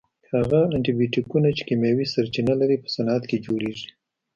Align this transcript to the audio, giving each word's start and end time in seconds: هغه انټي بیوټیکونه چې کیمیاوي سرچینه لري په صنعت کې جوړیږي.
هغه 0.33 0.59
انټي 0.75 0.91
بیوټیکونه 0.97 1.49
چې 1.57 1.63
کیمیاوي 1.69 2.05
سرچینه 2.13 2.53
لري 2.61 2.75
په 2.83 2.89
صنعت 2.95 3.23
کې 3.29 3.43
جوړیږي. 3.45 3.87